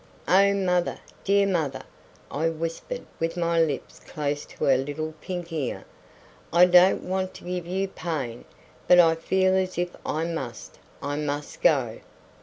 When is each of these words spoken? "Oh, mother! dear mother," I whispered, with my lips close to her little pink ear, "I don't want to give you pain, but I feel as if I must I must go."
"Oh, 0.27 0.51
mother! 0.55 0.97
dear 1.23 1.45
mother," 1.45 1.83
I 2.31 2.49
whispered, 2.49 3.05
with 3.19 3.37
my 3.37 3.61
lips 3.61 3.99
close 3.99 4.47
to 4.47 4.63
her 4.63 4.75
little 4.77 5.13
pink 5.21 5.53
ear, 5.53 5.85
"I 6.51 6.65
don't 6.65 7.03
want 7.03 7.35
to 7.35 7.43
give 7.43 7.67
you 7.67 7.87
pain, 7.87 8.45
but 8.87 8.99
I 8.99 9.13
feel 9.13 9.53
as 9.53 9.77
if 9.77 9.95
I 10.03 10.25
must 10.25 10.79
I 11.03 11.17
must 11.17 11.61
go." 11.61 11.99